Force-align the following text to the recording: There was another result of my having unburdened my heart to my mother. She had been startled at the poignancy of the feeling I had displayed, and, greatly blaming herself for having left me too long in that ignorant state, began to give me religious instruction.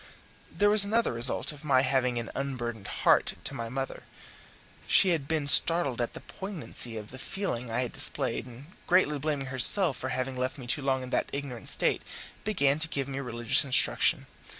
There 0.51 0.71
was 0.71 0.83
another 0.83 1.13
result 1.13 1.51
of 1.51 1.63
my 1.63 1.83
having 1.83 2.17
unburdened 2.33 2.85
my 2.85 2.91
heart 2.91 3.35
to 3.43 3.53
my 3.53 3.69
mother. 3.69 4.01
She 4.87 5.09
had 5.09 5.27
been 5.27 5.47
startled 5.47 6.01
at 6.01 6.15
the 6.15 6.21
poignancy 6.21 6.97
of 6.97 7.11
the 7.11 7.19
feeling 7.19 7.69
I 7.69 7.81
had 7.83 7.91
displayed, 7.93 8.47
and, 8.47 8.65
greatly 8.87 9.19
blaming 9.19 9.49
herself 9.53 9.97
for 9.97 10.09
having 10.09 10.35
left 10.35 10.57
me 10.57 10.65
too 10.65 10.81
long 10.81 11.03
in 11.03 11.11
that 11.11 11.29
ignorant 11.31 11.69
state, 11.69 12.01
began 12.43 12.79
to 12.79 12.87
give 12.87 13.07
me 13.07 13.19
religious 13.19 13.63
instruction. 13.63 14.25